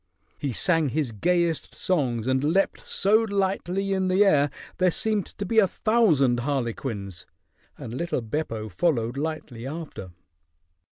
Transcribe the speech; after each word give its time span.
He 0.39 0.51
sang 0.51 0.89
his 0.89 1.11
gayest 1.11 1.75
songs 1.75 2.25
and 2.25 2.43
leaped 2.43 2.79
so 2.79 3.17
lightly 3.21 3.93
in 3.93 4.07
the 4.07 4.25
air, 4.25 4.49
there 4.79 4.89
seemed 4.89 5.27
to 5.27 5.45
be 5.45 5.59
a 5.59 5.67
thousand 5.67 6.39
harlequins, 6.39 7.27
and 7.77 7.93
little 7.93 8.21
Beppo 8.23 8.67
followed 8.67 9.15
lightly 9.15 9.67
after. 9.67 10.09